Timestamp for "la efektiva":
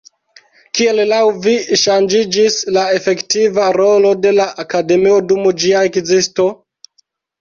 2.77-3.67